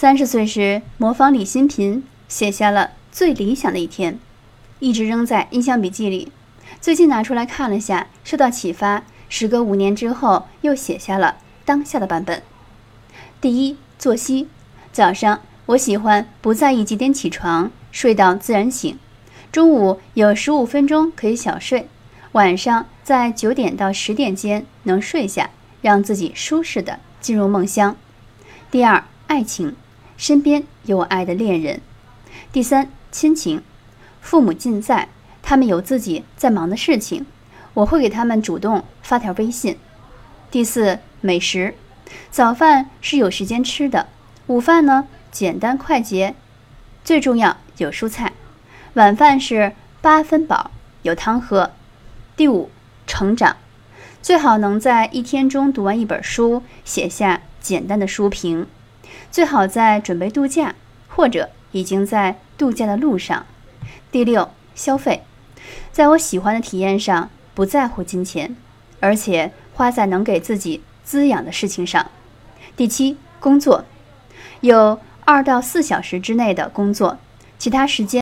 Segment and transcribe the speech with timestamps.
[0.00, 4.18] 三十岁时模仿李新平写下了最理想的一天，
[4.78, 6.32] 一直扔在印象笔记里。
[6.80, 11.36] 最近拿出来看了下，受到启发，时隔五年之后又写下了
[11.66, 12.42] 当下的版本。
[13.42, 14.48] 第一，作息。
[14.90, 18.98] 早上我喜欢不在意几点起床，睡到自然醒。
[19.52, 21.86] 中午有十五分钟可以小睡，
[22.32, 25.50] 晚上在九点到十点间能睡下，
[25.82, 27.94] 让自己舒适的进入梦乡。
[28.70, 29.76] 第二，爱情。
[30.20, 31.80] 身边有爱的恋人。
[32.52, 33.62] 第三，亲情，
[34.20, 35.08] 父母近在，
[35.42, 37.24] 他们有自己在忙的事情，
[37.72, 39.78] 我会给他们主动发条微信。
[40.50, 41.74] 第四，美食，
[42.30, 44.08] 早饭是有时间吃的，
[44.46, 46.34] 午饭呢简单快捷，
[47.02, 48.34] 最重要有蔬菜，
[48.92, 51.70] 晚饭是八分饱，有汤喝。
[52.36, 52.68] 第五，
[53.06, 53.56] 成长，
[54.20, 58.66] 最好能在一天中读完一本书，写下简单的书评。
[59.30, 60.74] 最好在准备度假，
[61.08, 63.46] 或者已经在度假的路上。
[64.10, 65.22] 第六，消费，
[65.92, 68.56] 在我喜欢的体验上，不在乎金钱，
[68.98, 72.10] 而且花在能给自己滋养的事情上。
[72.76, 73.84] 第七，工作，
[74.60, 77.18] 有二到四小时之内的工作，
[77.58, 78.18] 其他时间。